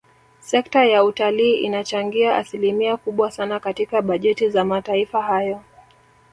Sekta 0.39 0.85
ya 0.85 1.03
utalii 1.03 1.55
inachangia 1.55 2.35
asilimia 2.35 2.97
kubwa 2.97 3.31
sana 3.31 3.59
katika 3.59 4.01
bajeti 4.01 4.49
za 4.49 4.65
mataifa 4.65 5.21
hayo 5.21 5.61